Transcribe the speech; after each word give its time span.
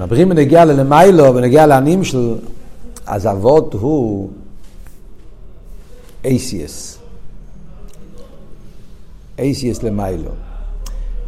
כשמדברים 0.00 0.28
בנגיע 0.28 0.64
ללמיילו, 0.64 1.34
בנגיע 1.34 1.66
לעניים 1.66 2.04
של... 2.04 2.34
אז 3.06 3.26
אבות 3.26 3.74
הוא 3.74 4.30
אייסיאס. 6.24 6.98
אייסיאס 9.38 9.82
למיילו. 9.82 10.30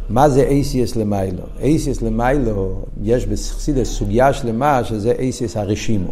מה 0.09 0.29
זה 0.29 0.43
אייסיאס 0.43 0.95
למיילו? 0.95 1.43
אייסיאס 1.61 2.01
למיילו, 2.01 2.85
יש 3.03 3.25
בחסידס 3.25 3.89
סוגיה 3.89 4.33
שלמה 4.33 4.83
שזה 4.83 5.13
אייסיאס 5.19 5.57
הרשימו. 5.57 6.11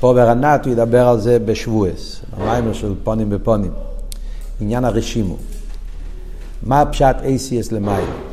פה 0.00 0.12
ברנת 0.14 0.64
הוא 0.64 0.72
ידבר 0.72 1.08
על 1.08 1.20
זה 1.20 1.38
בשבועס, 1.38 2.20
במיימר 2.38 2.72
של 2.72 2.94
פונים 3.04 3.30
בפונים. 3.30 3.72
עניין 4.60 4.84
הרשימו. 4.84 5.36
מה 6.62 6.84
פשט 6.86 7.16
אייסיאס 7.22 7.72
למיילו? 7.72 8.31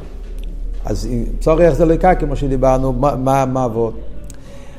אז 0.86 1.10
צורך 1.40 1.74
זה 1.74 1.86
לא 1.86 1.94
יקרה 1.94 2.16
כמו 2.16 2.36
שדיברנו, 2.36 2.94
מה, 2.94 3.64
עבוד? 3.64 3.94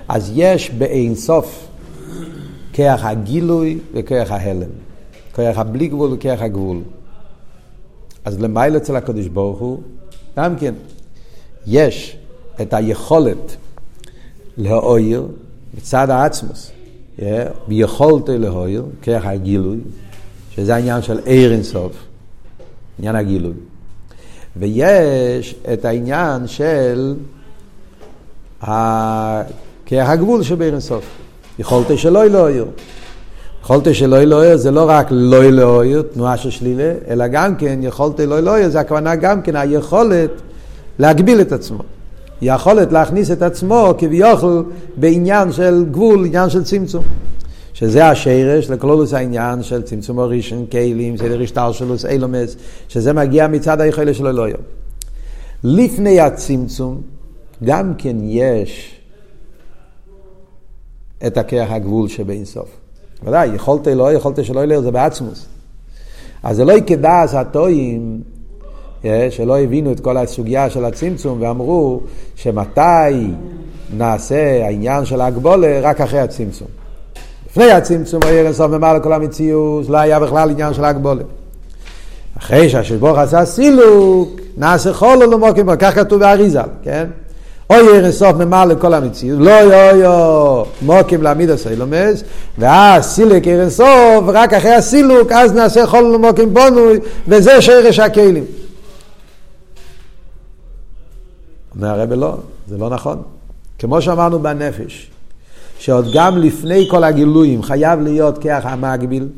אז 0.09 0.33
יש 0.35 0.71
באין 0.71 1.15
סוף 1.15 1.69
כרך 2.73 3.05
הגילוי 3.05 3.79
וכרך 3.95 4.31
ההלם. 4.31 4.71
כרך 5.35 5.59
הבלי 5.59 5.89
גבול 5.89 6.13
וכרך 6.13 6.43
הגבול. 6.43 6.81
אז 8.25 8.41
למעלה 8.41 8.77
אצל 8.77 8.97
הקדוש 8.97 9.27
ברוך 9.27 9.59
הוא, 9.59 9.81
גם 10.37 10.57
כן, 10.57 10.75
יש 11.67 12.17
את 12.61 12.75
היכולת 12.75 13.57
להועיל 14.57 15.23
מצד 15.75 16.11
העצמוס, 16.11 16.71
ויכולת 17.69 18.29
להועיל, 18.29 18.83
כרך 19.03 19.27
הגילוי, 19.27 19.79
שזה 20.51 20.75
העניין 20.75 21.03
של 21.03 21.19
עיר 21.25 21.53
אינסוף, 21.53 21.93
עניין 22.99 23.17
הגילוי. 23.17 23.53
ויש 24.57 25.55
את 25.73 25.85
העניין 25.85 26.47
של 26.47 27.15
כרך 29.87 30.09
הגבול 30.09 30.43
שבעיר 30.43 30.73
אינסוף. 30.73 31.05
יכולת 31.59 31.99
שלא 31.99 32.25
אלוהיר. 32.25 32.67
יכולת 33.63 33.95
שלא 33.95 34.17
אלוהיר 34.21 34.57
זה 34.57 34.71
לא 34.71 34.91
רק 34.91 35.07
לא 35.11 35.43
אלוהיר, 35.43 36.03
תנועה 36.03 36.37
של 36.37 36.51
שלילה, 36.51 36.93
אלא 37.09 37.27
גם 37.27 37.57
כן 37.57 37.79
יכולת 37.83 38.21
לא 38.21 38.39
אלוהיר, 38.39 38.69
זה 38.69 38.81
הכוונה 38.81 39.17
גם 39.17 39.43
כן 39.43 39.57
היכולת 39.57 40.31
להגביל 40.99 41.41
את 41.41 41.53
עצמו. 41.53 41.79
יכולת 42.43 42.93
להכניס 42.93 43.31
את 43.31 43.43
עצמו 43.43 43.95
כביכול 43.99 44.65
בעניין 44.97 45.53
של 45.53 45.85
גבול, 45.91 46.27
עניין 46.27 46.51
של 46.51 46.65
צמצום. 46.65 47.05
שזה 47.75 48.07
השרש 48.07 48.71
לכלולוס 48.71 49.15
העניין 49.15 49.63
של 49.63 49.83
צמצום 49.83 50.19
הראשון, 50.19 50.67
כלים, 50.67 51.17
סדר 51.17 51.43
השטלשלוס, 51.43 52.05
אילומס, 52.05 52.57
שזה 52.89 53.13
מגיע 53.13 53.49
מצד 53.49 53.81
היכולת 53.81 54.15
של 54.15 54.27
אלוהים. 54.27 54.57
לפני 55.65 56.21
הצמצום, 56.21 57.01
גם 57.65 57.95
כן 57.99 58.17
יש 58.23 59.01
את 61.27 61.37
הכרך 61.37 61.71
הגבול 61.71 62.09
שבאינסוף. 62.09 62.69
ודאי, 63.25 63.49
יכולת 63.55 63.87
לא, 63.87 64.13
יכולת 64.13 64.45
שלא 64.45 64.61
ילך, 64.65 64.81
זה 64.81 64.91
בעצמוס. 64.91 65.47
אז 66.43 66.57
זה 66.57 66.65
לא 66.65 66.73
יקדס 66.73 67.35
הטועים 67.35 68.23
אה, 69.05 69.27
שלא 69.31 69.59
הבינו 69.59 69.93
את 69.93 70.01
כל 70.01 70.17
הסוגיה 70.17 70.71
של 70.71 70.85
הצמצום 70.85 71.43
ואמרו 71.43 72.01
שמתי 72.37 73.31
נעשה 73.97 74.67
העניין 74.67 75.05
של 75.05 75.21
ההגבולה 75.21 75.81
רק 75.83 76.01
אחרי 76.01 76.21
הצמצום. 76.21 76.80
לפני 77.51 77.73
הצמצום 77.73 78.21
היה 78.27 78.51
לסוף 78.51 78.71
ממעל 78.71 78.97
לכל 78.97 79.13
המציאות, 79.13 79.89
לא 79.89 79.99
היה 79.99 80.21
בכלל 80.21 80.51
עניין 80.51 80.75
של 80.75 80.85
הגבולת. 80.85 81.27
אחרי 82.39 82.69
שהשבוך 82.69 83.19
עשה 83.19 83.45
סילוק, 83.45 84.41
נעשה 84.57 84.93
חול 84.93 85.35
או 85.35 85.39
מוקים, 85.39 85.67
כך 85.79 85.95
כתוב 85.95 86.21
באריזל, 86.21 86.69
כן? 86.83 87.07
אוי 87.71 87.79
ירן 87.79 88.13
סוף 88.13 88.37
ממעל 88.37 88.69
לכל 88.69 88.95
המציאות, 88.95 89.41
לא 89.41 89.51
יו 89.51 89.97
יו 89.97 90.65
מוקים 90.83 91.23
לעמיד 91.23 91.51
הסיילומס, 91.51 92.25
ואז 92.59 93.05
סילק 93.05 93.47
ירן 93.47 93.71
סוף, 93.71 94.25
רק 94.27 94.55
אחרי 94.55 94.75
הסילוק, 94.75 95.33
אז 95.33 95.53
נעשה 95.53 95.87
חול 95.87 96.17
מוקים 96.17 96.55
בונוי, 96.55 96.99
וזה 97.29 97.63
שרש 97.63 97.99
הכלים. 97.99 98.45
אומר 101.77 101.89
הרב 101.89 102.13
לא, 102.13 102.35
זה 102.69 102.79
לא 102.79 102.91
נכון. 102.91 103.23
כמו 103.79 104.03
שאמרנו 104.03 104.39
בנפש, 104.39 105.10
שעוד 105.81 106.07
גם 106.15 106.39
לפני 106.39 106.87
כל 106.91 107.05
הגילויים 107.05 107.63
חייב 107.63 108.01
להיות 108.01 108.39
כח 108.39 108.61
המקביל, 108.65 109.29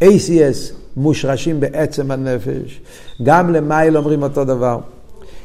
ACS 0.00 0.72
מושרשים 0.96 1.60
בעצם 1.60 2.10
הנפש, 2.10 2.80
גם 3.22 3.52
למייל 3.52 3.96
אומרים 3.96 4.22
אותו 4.22 4.44
דבר. 4.44 4.78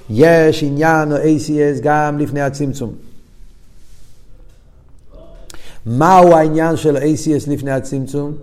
יש 0.10 0.64
עניין 0.64 1.12
או 1.12 1.18
ACS 1.18 1.82
גם 1.82 2.20
לפני 2.20 2.42
הצמצום. 2.42 2.94
מהו 5.86 6.34
העניין 6.34 6.78
של 6.78 6.98
ACS 6.98 7.52
לפני 7.52 7.72
הצמצום? 7.72 8.34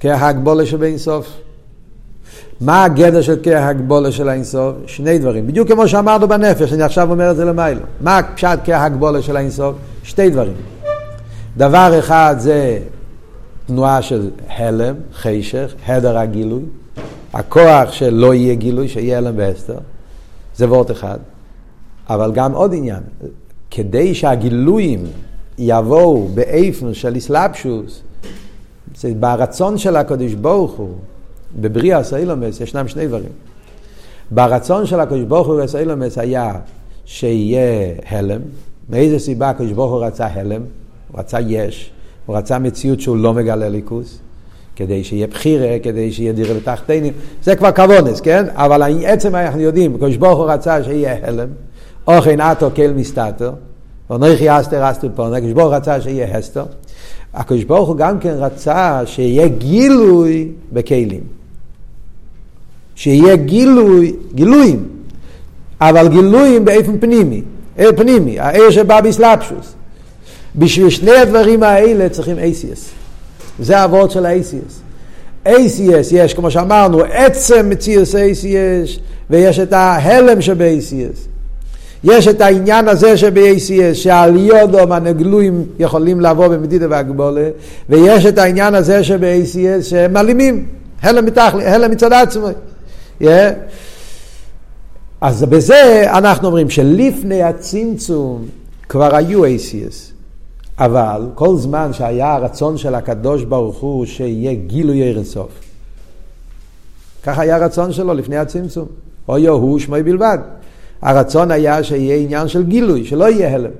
כהגבולה 0.00 0.66
שבין 0.66 0.98
סוף. 0.98 1.26
מה 2.60 2.84
הגדר 2.84 3.22
של 3.22 3.36
כהגבולה 3.42 4.12
של 4.12 4.28
האינסוף? 4.28 4.74
שני 4.86 5.18
דברים. 5.18 5.46
בדיוק 5.46 5.72
כמו 5.72 5.88
שאמרנו 5.88 6.28
בנפש, 6.28 6.72
אני 6.72 6.82
עכשיו 6.82 7.10
אומר 7.10 7.30
את 7.30 7.36
זה 7.36 7.44
למיילו. 7.44 7.80
מה 8.00 8.20
פשט 8.34 8.58
כהגבולה 8.64 9.22
של 9.22 9.36
האינסוף? 9.36 9.76
שתי 10.02 10.30
דברים. 10.30 10.54
דבר 11.56 11.98
אחד 11.98 12.36
זה 12.38 12.78
תנועה 13.66 14.02
של 14.02 14.30
הלם, 14.48 14.94
חישך, 15.14 15.74
הדר 15.86 16.18
הגילוי. 16.18 16.62
הכוח 17.32 17.92
של 17.92 18.14
לא 18.14 18.34
יהיה 18.34 18.54
גילוי, 18.54 18.88
שיהיה 18.88 19.18
הלם 19.18 19.34
והסתר. 19.36 19.78
זה 20.56 20.68
וורט 20.68 20.90
אחד. 20.90 21.18
אבל 22.10 22.32
גם 22.32 22.52
עוד 22.52 22.74
עניין, 22.74 23.02
כדי 23.70 24.14
שהגילויים 24.14 25.04
יבואו 25.58 26.28
באיפן 26.34 26.94
של 26.94 27.14
איסלאפשוס, 27.14 28.00
זה 28.96 29.12
ברצון 29.20 29.78
של 29.78 29.96
הקדוש 29.96 30.34
ברוך 30.34 30.72
הוא, 30.72 30.94
בבריאה 31.60 32.02
סיילומס 32.02 32.60
ישנם 32.60 32.88
שני 32.88 33.06
דברים. 33.06 33.32
ברצון 34.30 34.86
של 34.86 35.00
הקדוש 35.00 35.24
ברוך 35.24 35.46
הוא 35.46 35.62
וסיילומס 35.62 36.18
היה 36.18 36.52
שיהיה 37.04 37.94
הלם. 38.08 38.40
מאיזה 38.88 39.18
סיבה 39.18 39.50
הקדוש 39.50 39.72
ברוך 39.72 39.92
הוא 39.92 40.04
רצה 40.04 40.26
הלם? 40.26 40.62
הוא 41.12 41.20
רצה 41.20 41.40
יש, 41.40 41.90
הוא 42.26 42.36
רצה 42.36 42.58
מציאות 42.58 43.00
שהוא 43.00 43.16
לא 43.16 43.34
מגלה 43.34 43.68
ליכוס. 43.68 44.18
כדי 44.76 45.04
שיהיה 45.04 45.26
בחירה, 45.26 45.78
כדי 45.82 46.12
שיהיה 46.12 46.32
דירה 46.32 46.54
בתחתינים, 46.54 47.12
זה 47.42 47.56
כבר 47.56 47.72
כוונס, 47.72 48.20
כן? 48.20 48.44
אבל 48.52 48.82
עצם 49.04 49.34
אנחנו 49.34 49.60
יודעים, 49.60 49.94
הקדוש 49.94 50.16
ברוך 50.16 50.38
הוא 50.38 50.50
רצה 50.50 50.84
שיהיה 50.84 51.16
הלם, 51.22 51.48
אוכן 52.06 52.40
עטו 52.40 52.70
כל 52.76 52.88
מסתתר, 52.96 53.52
ונכי 54.10 54.60
אסתר 54.60 54.90
אסתר 54.90 55.08
פונה, 55.14 55.36
הקדוש 55.36 55.52
ברוך 55.52 55.66
הוא 55.66 55.74
רצה 55.74 56.00
שיהיה 56.00 56.38
הסתר, 56.38 56.64
הקדוש 57.34 57.64
ברוך 57.64 57.88
הוא 57.88 57.96
גם 57.96 58.18
כן 58.18 58.34
רצה 58.38 59.00
שיהיה 59.06 59.48
גילוי 59.48 60.48
בכלים. 60.72 61.43
שיהיה 62.94 63.36
גילוי, 63.36 64.12
גילויים, 64.34 64.88
אבל 65.80 66.08
גילויים 66.08 66.64
באופן 66.64 66.98
פנימי, 67.00 67.42
אה, 67.78 67.92
פנימי, 67.96 68.40
העיר 68.40 68.70
שבא 68.70 69.00
בסלפשוס. 69.00 69.74
בשביל 70.56 70.90
שני 70.90 71.16
הדברים 71.16 71.62
האלה 71.62 72.08
צריכים 72.08 72.38
אייסיאס. 72.38 72.88
זה 73.58 73.78
העבוד 73.78 74.10
של 74.10 74.26
האייסיאס. 74.26 74.80
אייסיאס 75.46 76.12
יש, 76.12 76.34
כמו 76.34 76.50
שאמרנו, 76.50 77.00
עצם 77.12 77.70
מציאס 77.70 78.14
אייסיאס, 78.14 78.98
ויש 79.30 79.58
את 79.58 79.72
ההלם 79.72 80.40
שב-ACS. 80.40 81.18
יש 82.04 82.28
את 82.28 82.40
העניין 82.40 82.88
הזה 82.88 83.16
שב-ACS, 83.16 83.94
שהעליות 83.94 84.74
או 84.74 84.94
הנגלויים 84.94 85.64
יכולים 85.78 86.20
לבוא 86.20 86.48
במדידה 86.48 86.86
והגבולה, 86.90 87.48
ויש 87.88 88.26
את 88.26 88.38
העניין 88.38 88.74
הזה 88.74 89.04
שב-ACS 89.04 89.82
שהם 89.82 90.16
אלימים, 90.16 90.66
הלם, 91.02 91.24
הלם 91.64 91.90
מצד 91.90 92.12
עצמו. 92.12 92.48
Yeah. 93.20 93.26
אז 95.20 95.44
בזה 95.44 96.04
אנחנו 96.18 96.46
אומרים 96.46 96.70
שלפני 96.70 97.42
הצמצום 97.42 98.46
כבר 98.88 99.14
היו 99.16 99.44
ACS, 99.44 100.12
אבל 100.78 101.26
כל 101.34 101.56
זמן 101.56 101.92
שהיה 101.92 102.34
הרצון 102.34 102.78
של 102.78 102.94
הקדוש 102.94 103.44
ברוך 103.44 103.78
הוא 103.78 104.06
שיהיה 104.06 104.54
גילוי 104.54 104.96
עיר 104.96 105.16
אינסוף. 105.16 105.50
ככה 107.22 107.42
היה 107.42 107.56
הרצון 107.56 107.92
שלו 107.92 108.14
לפני 108.14 108.36
הצמצום. 108.36 108.86
או 109.28 109.38
יהוא 109.38 109.78
שמי 109.78 110.02
בלבד. 110.02 110.38
הרצון 111.02 111.50
היה 111.50 111.82
שיהיה 111.82 112.16
עניין 112.16 112.48
של 112.48 112.64
גילוי, 112.64 113.04
שלא 113.04 113.30
יהיה 113.30 113.54
הלם. 113.54 113.70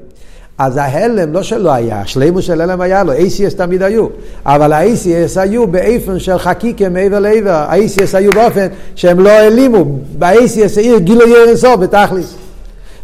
אז 0.58 0.76
ההלם 0.76 1.32
לא 1.32 1.42
שלא 1.42 1.70
היה, 1.70 2.00
השלימוס 2.00 2.44
של 2.44 2.60
הלם 2.60 2.80
היה 2.80 3.04
לו, 3.04 3.12
ACS 3.12 3.56
תמיד 3.56 3.82
היו, 3.82 4.06
אבל 4.46 4.72
ה-ACS 4.72 5.40
היו 5.40 5.66
באיפן 5.66 6.18
של 6.18 6.38
חקיקה 6.38 6.88
מעבר 6.88 7.18
לעבר, 7.18 7.50
ה-ACS 7.50 8.16
היו 8.16 8.32
באופן 8.32 8.66
שהם 8.94 9.20
לא 9.20 9.30
העלימו, 9.30 9.84
ב-ACS 10.18 10.76
העיר 10.76 10.98
גילוי 10.98 11.30
יהיה 11.30 11.44
אינסוף 11.44 11.76
בתכליס. 11.76 12.34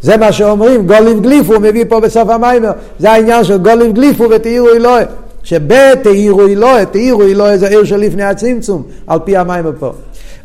זה 0.02 0.16
מה 0.16 0.32
שאומרים, 0.32 0.86
גוליב 0.86 1.20
גליפו, 1.22 1.60
מביא 1.60 1.84
פה 1.88 2.00
בסוף 2.00 2.28
המיימר, 2.28 2.72
זה 2.98 3.10
העניין 3.10 3.44
של 3.44 3.58
גוליב 3.58 3.92
גליפו 3.92 4.30
ותאירו 4.30 4.68
אלוהי, 4.68 5.04
שבתאירו 5.42 6.46
אלוהי, 6.46 6.86
תאירו 6.86 7.22
אלוהי 7.22 7.58
זה 7.58 7.68
עיר 7.68 7.84
של 7.84 7.96
לפני 7.96 8.22
הצמצום, 8.22 8.82
על 9.06 9.18
פי 9.24 9.36
המיימר 9.36 9.72
פה. 9.78 9.92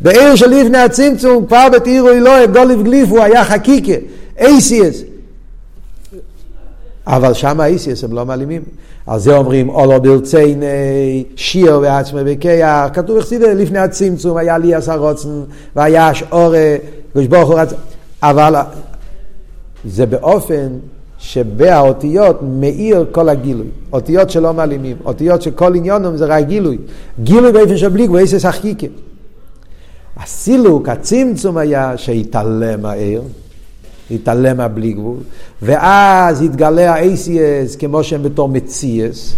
בעיר 0.02 0.36
של 0.36 0.50
לפני 0.50 0.78
הצמצום, 0.78 1.46
כבר 1.46 1.68
בתאירו 1.74 2.10
אלוהי, 2.10 2.48
גוליב 2.48 2.84
גליפו 2.84 3.24
היה 3.24 3.44
חקיקה. 3.44 3.94
אייסיאס. 4.40 5.15
אבל 7.08 7.34
שם 7.34 7.60
האייסיאס 7.60 8.04
הם 8.04 8.14
לא 8.14 8.26
מעלימים. 8.26 8.62
על 9.08 9.20
זה 9.20 9.38
אומרים, 9.38 9.70
אולו 9.70 10.02
ברצייני, 10.02 11.24
שיר 11.36 11.80
ועצמי 11.82 12.24
בקיח, 12.24 12.90
כתוב 12.94 13.18
אכסידה, 13.18 13.54
לפני 13.54 13.80
הצמצום 13.80 14.38
היה 14.38 14.58
לי 14.58 14.76
עשר 14.76 14.98
רוצן, 14.98 15.30
והיה 15.76 16.12
אורה, 16.32 16.76
ושברוך 17.16 17.50
הוא 17.50 17.60
רצה, 17.60 17.76
אבל 18.24 18.56
זה 19.86 20.06
באופן 20.06 20.68
שבאותיות 21.18 22.40
מאיר 22.60 23.06
כל 23.12 23.30
הגילוי. 23.30 23.68
אותיות 23.94 24.30
שלא 24.30 24.54
מעלימים, 24.54 24.98
אותיות 25.06 25.42
שכל 25.42 25.76
עניונם 25.76 26.18
זה 26.18 26.26
רק 26.26 26.46
גילוי. 26.46 26.78
גילוי 27.24 27.52
באופן 27.52 27.78
של 27.78 27.90
בלי 27.90 28.08
גבוהי 28.08 28.28
שחקיקה. 28.28 28.88
הסילוק, 30.18 30.90
הצמצום 30.90 31.58
היה 31.58 31.98
שהתעלם 31.98 32.86
העיר, 32.86 33.22
התעלם 34.12 34.60
הבלי 34.60 34.94
גבול, 34.94 35.18
ואז 35.62 36.42
התגלה 36.42 36.94
ה-ACS 36.94 37.80
כמו 37.80 38.04
שהם 38.04 38.24
בתור 38.24 38.50
מציאס. 38.50 39.36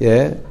Yeah. 0.00 0.04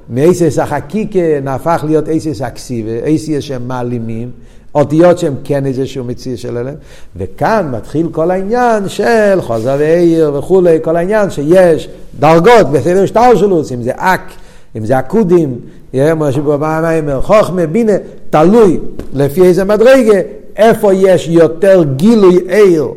מ-ACS 0.10 0.62
החקיקה 0.62 1.20
נהפך 1.44 1.84
להיות 1.88 2.08
ACS 2.08 2.48
אקסיבה, 2.48 2.92
ACS 3.04 3.42
שהם 3.42 3.68
מעלימים, 3.68 4.32
אותיות 4.76 5.20
שהם 5.20 5.34
כן 5.44 5.66
איזשהו 5.66 6.04
מציא 6.04 6.38
של 6.38 6.58
אלה, 6.58 6.72
וכאן 7.16 7.72
מתחיל 7.72 8.10
כל 8.12 8.32
העניין 8.32 8.90
של 8.90 9.42
חוזר 9.42 9.76
ועיר 9.80 10.34
וכולי, 10.34 10.78
כל 10.82 10.96
העניין 10.96 11.30
שיש 11.30 11.90
דרגות 12.20 12.68
בסדר 12.72 13.06
שטרשלוס, 13.06 13.72
אם 13.72 13.82
זה 13.82 13.92
אק, 13.96 14.32
אם 14.76 14.86
זה 14.86 15.00
אקודים, 15.00 15.60
מה 15.94 16.32
שבמים, 16.32 17.10
חוכמה, 17.22 17.66
בינה, 17.66 17.94
תלוי 18.30 18.80
לפי 19.14 19.44
איזה 19.44 19.64
מדרגה, 19.64 20.20
איפה 20.58 20.94
יש 20.94 21.28
יותר 21.28 21.84
גילוי 21.96 22.38
עיר, 22.48 22.88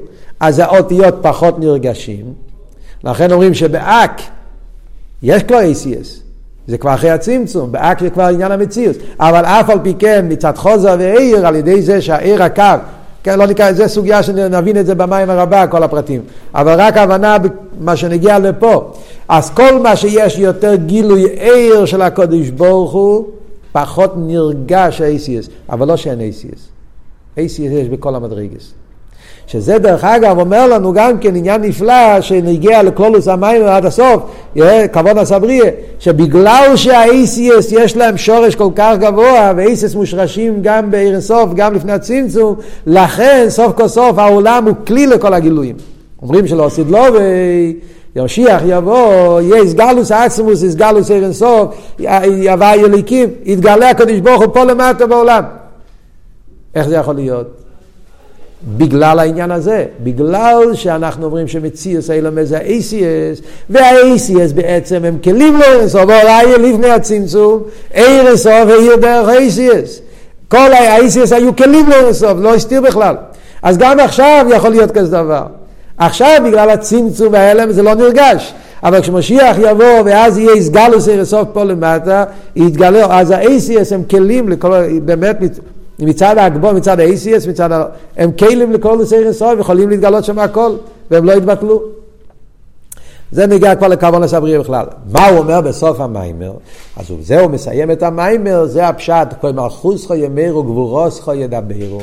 אז 0.40 0.58
האותיות 0.58 1.14
פחות 1.22 1.58
נרגשים. 1.58 2.24
לכן 3.04 3.32
אומרים 3.32 3.54
שבאק 3.54 4.22
יש 5.22 5.42
כבר 5.42 5.58
ACS. 5.58 6.24
זה 6.66 6.78
כבר 6.78 6.94
אחרי 6.94 7.10
הצמצום, 7.10 7.72
באק 7.72 8.00
זה 8.00 8.10
כבר 8.10 8.22
עניין 8.22 8.52
המציאות. 8.52 8.96
אבל 9.20 9.44
אף 9.44 9.70
על 9.70 9.78
פי 9.82 9.94
כן, 9.98 10.26
מצד 10.28 10.52
חוזר 10.56 10.96
ועיר, 10.98 11.46
על 11.46 11.56
ידי 11.56 11.82
זה 11.82 12.00
שהעיר 12.00 12.42
הקו, 12.42 12.62
כן, 13.22 13.38
לא 13.38 13.46
נקרא, 13.46 13.72
זה 13.72 13.88
סוגיה 13.88 14.22
שנבין 14.22 14.76
את 14.76 14.86
זה 14.86 14.94
במים 14.94 15.30
הרבה, 15.30 15.66
כל 15.66 15.82
הפרטים. 15.82 16.20
אבל 16.54 16.80
רק 16.80 16.96
הבנה 16.96 17.36
מה 17.80 17.96
שנגיע 17.96 18.38
לפה. 18.38 18.92
אז 19.28 19.50
כל 19.50 19.78
מה 19.82 19.96
שיש 19.96 20.38
יותר 20.38 20.74
גילוי 20.74 21.24
עיר 21.24 21.84
של 21.84 22.02
הקודש 22.02 22.48
ברוך 22.48 22.92
הוא, 22.92 23.26
פחות 23.72 24.14
נרגש 24.16 25.00
ה-ACS, 25.00 25.50
אבל 25.70 25.88
לא 25.88 25.96
שאין 25.96 26.18
ACS. 26.20 26.73
ACS 27.38 27.60
יש 27.60 27.88
בכל 27.88 28.14
המדרגס. 28.14 28.72
שזה 29.46 29.78
דרך 29.78 30.04
אגב 30.04 30.38
אומר 30.38 30.66
לנו 30.66 30.92
גם 30.92 31.18
כן 31.18 31.36
עניין 31.36 31.62
נפלא 31.62 32.20
שנגיע 32.20 32.82
לקלולוס 32.82 33.28
המים 33.28 33.62
עד 33.62 33.86
הסוף, 33.86 34.22
כבוד 34.92 35.18
הסבריה, 35.18 35.70
שבגלל 35.98 36.72
שה-ACS 36.76 37.66
יש 37.70 37.96
להם 37.96 38.16
שורש 38.16 38.54
כל 38.54 38.68
כך 38.76 38.94
גבוה 39.00 39.52
ו-ACS 39.56 39.96
מושרשים 39.96 40.58
גם 40.62 40.90
בעיר 40.90 41.20
סוף, 41.20 41.50
גם 41.54 41.74
לפני 41.74 41.92
הצמצום, 41.92 42.54
לכן 42.86 43.46
סוף 43.48 43.72
כל 43.76 43.88
סוף 43.88 44.18
העולם 44.18 44.64
הוא 44.68 44.74
כלי 44.86 45.06
לכל 45.06 45.34
הגילויים. 45.34 45.76
אומרים 46.22 46.46
שלא 46.46 46.66
עשית 46.66 46.86
לו 46.90 47.02
ו... 47.14 47.18
ימשיח 48.16 48.62
יבוא, 48.66 49.40
יהיה 49.40 49.62
איסגלוס 49.62 50.12
אקסימוס, 50.12 50.62
איסגלוס 50.62 51.10
עיר 51.10 51.24
אינסוף, 51.24 51.74
יבוא 51.98 52.66
יליקים, 52.66 53.28
יתגלה 53.44 53.90
הקדוש 53.90 54.20
ברוך 54.20 54.42
הוא 54.42 54.54
פה 54.54 54.64
למטה 54.64 55.06
בעולם. 55.06 55.42
איך 56.74 56.88
זה 56.88 56.96
יכול 56.96 57.14
להיות? 57.14 57.46
בגלל 58.76 59.18
העניין 59.18 59.50
הזה, 59.50 59.84
בגלל 60.02 60.74
שאנחנו 60.74 61.26
אומרים 61.26 61.48
שמציאס 61.48 62.10
אילם 62.10 62.44
זה 62.44 62.58
ה-ACS, 62.58 63.42
וה-ACS 63.70 64.54
בעצם 64.54 65.04
הם 65.04 65.18
כלים 65.24 65.56
לארסוף, 65.56 66.00
ואולי 66.00 66.58
לפני 66.58 66.90
הצמצום, 66.90 67.62
ארסוף 67.96 68.68
העיר 68.68 68.96
דרך 68.96 69.28
ה-ACS. 69.28 69.88
כל 70.48 70.72
ה-ACS 70.72 71.34
היו 71.34 71.56
כלים 71.56 71.88
לארסוף, 71.88 72.38
לא 72.38 72.54
הסתיר 72.54 72.80
בכלל. 72.80 73.14
אז 73.62 73.78
גם 73.78 74.00
עכשיו 74.00 74.46
יכול 74.56 74.70
להיות 74.70 74.90
כזה 74.90 75.10
דבר. 75.10 75.46
עכשיו 75.98 76.42
בגלל 76.46 76.70
הצמצום 76.70 77.32
וההלם 77.32 77.72
זה 77.72 77.82
לא 77.82 77.94
נרגש. 77.94 78.54
אבל 78.82 79.00
כשמשיח 79.00 79.56
יבוא 79.58 80.02
ואז 80.04 80.38
יהיה 80.38 80.52
איסגלוס 80.52 81.08
ארסוף 81.08 81.48
פה 81.52 81.64
למטה, 81.64 82.24
יתגלה, 82.56 83.20
אז 83.20 83.30
ה-ACS 83.30 83.94
הם 83.94 84.02
כלים 84.10 84.48
לכל, 84.48 84.72
באמת 85.04 85.36
מצד 85.98 86.38
ההגבול, 86.38 86.72
מצד 86.72 87.00
ה-ACS, 87.00 87.48
מצד 87.48 87.72
ה... 87.72 87.84
הם 88.16 88.32
כלים 88.32 88.72
לכל 88.72 88.96
נושאי 88.96 89.24
רסוי 89.24 89.54
ויכולים 89.54 89.90
להתגלות 89.90 90.24
שם 90.24 90.38
הכל, 90.38 90.76
והם 91.10 91.24
לא 91.24 91.32
יתבטלו. 91.32 91.82
זה 93.32 93.46
נגיע 93.46 93.76
כבר 93.76 93.88
לכוון 93.88 94.22
הסבריה 94.22 94.60
בכלל. 94.60 94.86
מה 95.10 95.26
הוא 95.26 95.38
אומר 95.38 95.60
בסוף 95.60 96.00
המיימר? 96.00 96.52
אז 96.96 97.06
זהו 97.20 97.48
מסיים 97.48 97.90
את 97.90 98.02
המיימר, 98.02 98.66
זה 98.66 98.88
הפשט, 98.88 99.28
כל 99.40 99.52
מלכוסכו 99.52 100.14
ימירו 100.14 100.62
גבורוסכו 100.62 101.34
ידברו. 101.34 102.00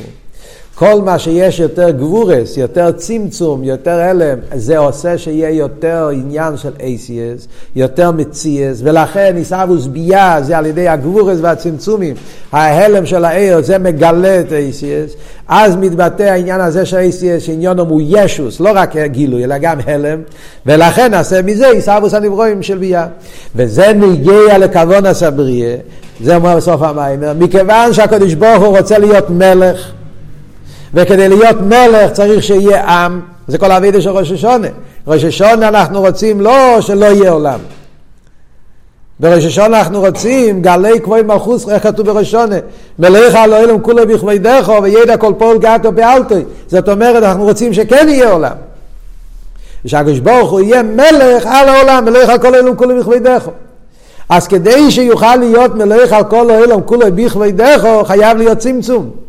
כל 0.82 1.02
מה 1.02 1.20
שיש 1.20 1.60
יותר 1.60 1.90
גבורס, 1.90 2.58
יותר 2.58 2.92
צמצום, 2.92 3.64
יותר 3.64 4.00
הלם, 4.00 4.38
זה 4.54 4.78
עושה 4.78 5.18
שיהיה 5.18 5.50
יותר 5.50 6.10
עניין 6.14 6.58
של 6.58 6.72
ACS, 6.78 7.48
יותר 7.76 8.12
מציאס, 8.12 8.82
ולכן 8.84 9.34
עיסאוווס 9.36 9.86
ביה 9.86 10.38
זה 10.42 10.58
על 10.58 10.66
ידי 10.66 10.88
הגבורס 10.88 11.38
והצמצומים. 11.42 12.16
ההלם 12.52 13.06
של 13.06 13.26
העיר 13.26 13.62
זה 13.62 13.78
מגלה 13.78 14.40
את 14.40 14.50
ACS, 14.50 15.16
אז 15.48 15.76
מתבטא 15.76 16.24
העניין 16.24 16.62
הזה 16.62 16.86
של 16.86 16.98
ACS, 16.98 17.40
שעניונם 17.40 17.88
הוא 17.88 18.02
ישוס, 18.06 18.60
לא 18.60 18.70
רק 18.74 18.96
גילוי, 18.98 19.44
אלא 19.44 19.58
גם 19.58 19.78
הלם, 19.86 20.20
ולכן 20.66 21.12
נעשה 21.12 21.42
מזה 21.42 21.68
עיסאוווס 21.68 22.14
הנברואים 22.14 22.64
של 22.64 22.78
ביה. 22.78 23.08
וזה 23.56 23.94
נגיע 23.94 24.58
לכוון 24.58 25.06
הסבריה, 25.06 25.78
זה 26.24 26.36
אומר 26.36 26.56
בסוף 26.56 26.82
המים, 26.82 27.20
מכיוון 27.40 27.94
שהקדוש 27.94 28.34
ברוך 28.34 28.64
הוא 28.64 28.78
רוצה 28.78 28.98
להיות 28.98 29.30
מלך, 29.30 29.92
וכדי 30.94 31.30
להיות 31.30 31.62
מלך 31.62 32.12
צריך 32.12 32.44
שיהיה 32.44 32.84
עם, 32.84 33.22
זה 33.48 33.58
כל 33.58 33.72
האבידה 33.72 34.02
של 34.02 34.10
ראש 34.10 34.32
השונה. 34.32 34.68
ראש 35.08 35.24
השונה 35.24 35.68
אנחנו 35.68 36.00
רוצים 36.00 36.42
לא 36.42 36.82
שלא 36.82 37.06
יהיה 37.06 37.32
עולם. 37.32 37.60
בראש 39.20 39.46
השונה 39.46 39.80
אנחנו 39.80 40.00
רוצים 40.00 40.62
גלי 40.62 41.02
כבוי 41.04 41.22
מלכוס, 41.22 41.70
איך 41.70 41.84
כתוב 41.84 42.06
בראש 42.06 42.28
השונה? 42.28 42.56
מלך 43.00 43.36
על 43.36 43.54
אלוהים 43.54 43.82
כולו 43.82 44.08
בכבוי 44.08 44.38
דרכו 44.38 44.84
וידע 44.84 45.18
כל 45.18 45.34
פועל 45.38 45.58
גאתו 45.58 45.92
באלתוי. 45.92 46.44
זאת 46.68 46.90
אומרת 46.90 47.24
אנחנו 47.24 47.44
רוצים 47.44 47.74
שכן 47.74 48.10
יהיה 48.10 48.32
עולם. 48.32 48.56
ושהקדוש 49.86 50.20
ברוך 50.20 50.52
הוא 50.52 50.62
יהיה 50.62 50.84
מלך 50.84 51.46
על 51.46 51.70
העולם, 51.70 52.06
מלך 52.06 52.30
על 52.30 52.38
כל 52.38 52.56
אלוהים 52.56 52.76
כולו 52.76 53.00
בכבוי 53.00 53.20
דרכו. 53.20 53.52
אז 54.30 54.48
כדי 54.48 54.92
שיוכל 54.92 55.36
להיות 55.36 55.76
מלך 55.76 56.14
על 56.14 56.24
כל 56.24 56.50
העולם 56.50 56.82
כולו 56.82 57.06
בכבוי 57.16 57.52
דרכו 57.52 58.04
חייב 58.06 58.38
להיות 58.38 58.58
צמצום. 58.58 59.21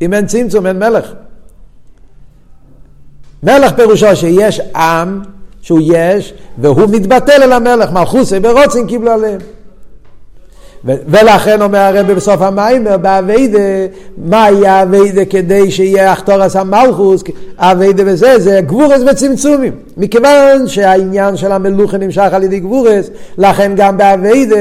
אם 0.00 0.14
אין 0.14 0.26
צמצום 0.26 0.66
אין 0.66 0.78
מלך. 0.78 1.12
מלך 3.42 3.72
פירושו 3.76 4.16
שיש 4.16 4.60
עם 4.60 5.22
שהוא 5.62 5.80
יש, 5.84 6.34
והוא 6.58 6.88
מתבטל 6.90 7.42
אל 7.42 7.52
המלך, 7.52 7.90
מלכוסי 7.90 8.40
ברוצים 8.40 8.86
קיבלו 8.86 9.10
עליהם. 9.10 9.38
ולכן 10.84 11.62
אומר 11.62 11.78
הרב 11.78 12.12
בסוף 12.12 12.42
המיימר, 12.42 12.96
באביידה, 12.96 13.58
מה 14.18 14.44
היה 14.44 14.82
אביידה 14.82 15.24
כדי 15.24 15.70
שיהיה 15.70 16.12
אחתורס 16.12 16.56
המלכוס, 16.56 17.24
עבודה 17.58 18.02
וזה, 18.06 18.38
זה 18.38 18.60
גבורות 18.60 19.02
וצמצומים. 19.10 19.72
מכיוון 19.96 20.66
שהעניין 20.68 21.36
של 21.36 21.52
המלוכה 21.52 21.98
נמשך 21.98 22.28
על 22.32 22.42
ידי 22.42 22.60
גבורות, 22.60 23.10
לכן 23.38 23.72
גם 23.76 23.96
בעבודה, 23.96 24.56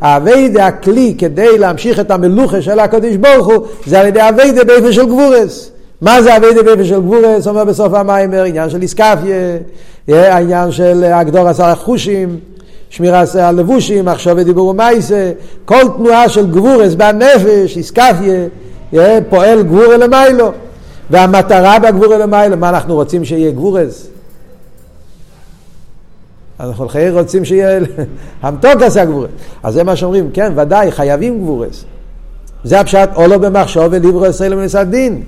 העבודה, 0.00 0.66
הכלי 0.66 1.14
כדי 1.18 1.58
להמשיך 1.58 2.00
את 2.00 2.10
המלוכה 2.10 2.62
של 2.62 2.78
הקדוש 2.80 3.16
ברוך 3.16 3.46
הוא, 3.46 3.66
זה 3.86 4.00
על 4.00 4.06
ידי 4.06 4.28
עבודה 4.28 4.64
באופן 4.64 4.92
של 4.92 5.06
גבורות. 5.06 5.70
מה 6.00 6.22
זה 6.22 6.36
עבודה 6.36 6.62
באופן 6.62 6.84
של 6.84 7.00
גבורות? 7.00 7.46
אומר 7.46 7.64
בסוף 7.64 7.94
המאמר, 7.94 8.42
עניין 8.42 8.70
של 8.70 8.82
אתכפיא, 8.82 9.36
העניין 10.08 10.72
של 10.72 11.04
הגדור 11.04 11.48
עשר 11.48 11.64
החושים. 11.64 12.38
שמירה 12.90 13.24
על 13.42 13.54
לבושים, 13.54 14.04
מחשבה 14.04 14.32
ודיבור 14.36 14.68
ומעשה, 14.68 15.32
כל 15.64 15.82
תנועה 15.96 16.28
של 16.28 16.50
גבורות 16.50 16.94
בנפש, 16.94 17.76
אתכפיא, 17.76 18.46
פועל 19.28 19.62
גבורה 19.62 19.96
למיילו. 19.96 20.52
והמטרה 21.10 21.78
בגבורה 21.78 22.18
למיילו, 22.18 22.56
מה 22.56 22.68
אנחנו 22.68 22.94
רוצים 22.94 23.24
שיהיה 23.24 23.50
גבורס? 23.50 24.08
אנחנו 26.60 26.88
חיי 26.88 27.10
רוצים 27.10 27.44
שיהיה 27.44 27.80
המתוק 28.42 28.82
עשה 28.82 29.04
גבורס. 29.04 29.30
אז 29.62 29.74
זה 29.74 29.84
מה 29.84 29.96
שאומרים, 29.96 30.30
כן, 30.32 30.52
ודאי, 30.56 30.92
חייבים 30.92 31.42
גבורס. 31.42 31.84
זה 32.64 32.80
הפשט, 32.80 33.08
או 33.16 33.26
לא 33.26 33.38
במחשוב 33.38 33.86
ולברו 33.90 34.26
ישראל 34.26 34.54
ומסד 34.54 34.86
דין. 34.90 35.22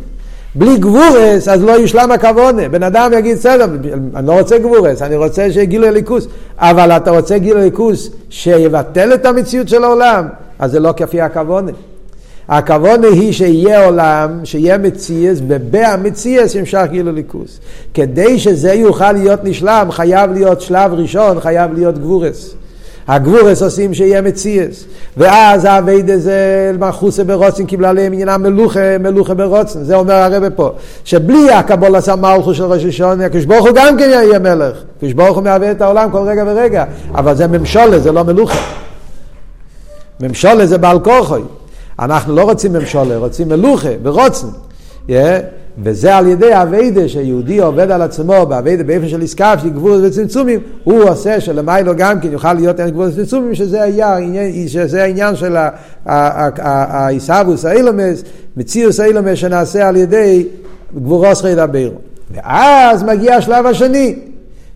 בלי 0.55 0.77
גבורס, 0.77 1.49
אז 1.49 1.65
לא 1.65 1.73
יושלם 1.73 2.13
הכוונה. 2.13 2.69
בן 2.69 2.83
אדם 2.83 3.13
יגיד, 3.19 3.37
בסדר, 3.37 3.67
אני 4.15 4.27
לא 4.27 4.39
רוצה 4.39 4.59
גבורס, 4.59 5.03
אני 5.03 5.17
רוצה 5.17 5.53
שיהיה 5.53 5.65
גילוי 5.65 5.91
ליכוס. 5.91 6.27
אבל 6.59 6.93
אתה 6.93 7.11
רוצה 7.11 7.39
גילוי 7.39 7.63
ליכוס 7.63 8.11
שיבטל 8.31 9.15
את 9.15 9.27
המציאות 9.27 9.69
של 9.69 9.85
העולם, 9.85 10.29
אז 10.59 10.71
זה 10.71 10.81
לא 10.81 10.93
כפי 10.97 11.21
הכוונה. 11.21 11.73
הכוונה 12.49 13.07
היא 13.07 13.33
שיהיה 13.33 13.85
עולם, 13.85 14.41
שיהיה 14.45 14.79
מציאס, 14.79 15.39
ובהמציאס 15.49 16.55
ימשך 16.55 16.85
גילו 16.91 17.13
ליכוס. 17.13 17.61
כדי 17.95 18.39
שזה 18.39 18.73
יוכל 18.73 19.13
להיות 19.13 19.45
נשלם, 19.45 19.89
חייב 19.91 20.33
להיות 20.33 20.61
שלב 20.61 20.93
ראשון, 20.93 21.41
חייב 21.41 21.73
להיות 21.75 21.99
גבורס. 21.99 22.55
הגבורס 23.09 23.63
עושים 23.63 23.95
שיהיה 23.95 24.23
מציאס. 24.23 24.85
ואז 25.17 25.65
האביידה 25.65 26.19
זה 26.19 26.73
מחוסה 26.79 27.25
ברוצן 27.25 27.67
קיבלה 27.67 27.93
להם 27.93 28.13
עניינה 28.13 28.39
מלוכה, 28.39 28.99
מלוכה 29.01 29.35
ברוצן. 29.35 29.85
זה 29.85 29.97
אומר 29.97 30.15
הרבה 30.15 30.51
פה. 30.51 30.71
שבלי 31.05 31.53
הקבול 31.53 31.97
עשה 31.97 32.17
מלכו 32.17 32.55
של 32.55 32.65
ראש 32.65 32.85
השון, 32.85 33.21
הקדוש 33.21 33.45
ברוך 33.45 33.67
הוא 33.67 33.75
גם 33.75 33.97
כן 33.99 34.09
יהיה 34.09 34.39
מלך. 34.39 34.77
הקדוש 34.97 35.13
ברוך 35.13 35.37
הוא 35.37 35.45
מהווה 35.45 35.71
את 35.71 35.81
העולם 35.81 36.11
כל 36.11 36.19
רגע 36.19 36.45
ורגע. 36.47 36.85
אבל 37.15 37.35
זה 37.35 37.47
ממשולה, 37.47 37.99
זה 37.99 38.13
לא 38.13 38.23
מלוכה. 38.23 38.59
ממשולה 40.21 40.67
זה 40.67 40.79
בעל 40.79 40.99
כוחוי. 41.01 41.43
אנחנו 41.99 42.37
לא 42.37 42.43
רוצים 42.43 42.73
ממשולה, 42.73 43.17
רוצים 43.17 43.49
מלוכה, 43.49 43.89
ברוצן. 44.03 44.47
Yeah. 45.09 45.13
וזה 45.83 46.17
על 46.17 46.27
ידי 46.27 46.51
אביידה 46.53 47.09
שיהודי 47.09 47.59
עובד 47.59 47.91
על 47.91 48.03
עצמו 48.03 48.47
באביידה 48.47 48.85
באיפה 48.85 49.09
של 49.09 49.23
עסקה, 49.23 49.59
של 49.59 49.71
גבול 49.71 50.05
וצמצומים, 50.05 50.61
הוא 50.85 51.03
עושה 51.03 51.41
שלמיילו 51.41 51.97
גם 51.97 52.21
כן 52.21 52.33
יוכל 52.33 52.53
להיות 52.53 52.81
אין 52.81 52.91
גבול 52.91 53.09
וצמצומים, 53.09 53.55
שזה 53.55 53.81
שזה 54.67 55.03
העניין 55.03 55.37
של 55.37 55.57
העיסאוווס 56.59 57.65
האילומס, 57.65 58.23
מציאוס 58.57 59.01
האילומס 59.01 59.39
שנעשה 59.39 59.89
על 59.89 59.97
ידי 59.97 60.47
גבורוס 60.97 61.43
חי 61.43 61.55
דבר. 61.55 61.91
ואז 62.31 63.03
מגיע 63.03 63.37
השלב 63.37 63.67
השני, 63.67 64.17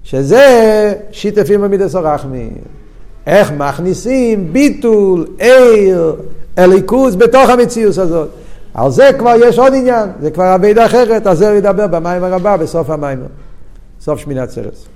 שזה 0.04 0.94
שיתפים 1.11 1.61
במידס 1.61 1.94
הרחמים. 1.94 2.52
איך 3.26 3.52
מכניסים 3.52 4.52
ביטול, 4.52 5.26
עיר, 5.38 6.16
אליקוס 6.59 7.14
בתוך 7.14 7.50
המציאות 7.50 7.99
הזאת. 7.99 8.28
על 8.75 8.91
זה 8.91 9.11
כבר 9.19 9.35
יש 9.45 9.59
עוד 9.59 9.73
עניין, 9.75 10.09
זה 10.21 10.31
כבר 10.31 10.45
עבידה 10.45 10.87
אחרת, 10.87 11.26
על 11.26 11.37
זה 11.37 11.45
ידבר 11.47 11.87
במים 11.87 12.25
הרבה 12.25 12.57
בסוף 12.57 12.91
המים, 12.91 13.23
סוף 14.00 14.21
שמינת 14.21 14.50
סרס. 14.50 14.91